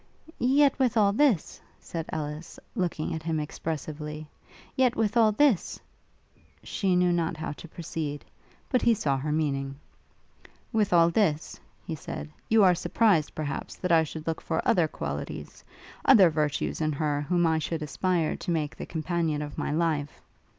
'Yet, 0.39 0.79
with 0.79 0.97
all 0.97 1.13
this,' 1.13 1.61
said 1.79 2.07
Ellis, 2.09 2.59
looking 2.73 3.13
at 3.13 3.21
him 3.21 3.39
expressively, 3.39 4.27
'with 4.95 5.15
all 5.15 5.31
this....' 5.31 5.79
she 6.63 6.95
knew 6.95 7.11
not 7.13 7.37
how 7.37 7.51
to 7.51 7.67
proceed; 7.67 8.25
but 8.67 8.81
he 8.81 8.95
saw 8.95 9.15
her 9.19 9.31
meaning. 9.31 9.75
'With 10.73 10.91
all 10.91 11.11
this,' 11.11 11.59
he 11.85 11.93
said, 11.93 12.31
'you 12.49 12.63
are 12.63 12.73
surprised, 12.73 13.35
perhaps, 13.35 13.75
that 13.75 13.91
I 13.91 14.01
should 14.03 14.25
look 14.25 14.41
for 14.41 14.67
other 14.67 14.87
qualities, 14.87 15.63
other 16.03 16.31
virtues 16.31 16.81
in 16.81 16.93
her 16.93 17.21
whom 17.21 17.45
I 17.45 17.59
should 17.59 17.83
aspire 17.83 18.35
to 18.37 18.49
make 18.49 18.75
the 18.75 18.87
companion 18.87 19.43
of 19.43 19.55
my 19.59 19.71
life? 19.71 20.19